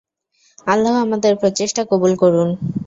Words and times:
আল্লাহ 0.67 0.93
আমাদের 1.05 1.33
প্রচেষ্টা 1.41 1.81
কবুল 1.91 2.13
করুন! 2.21 2.49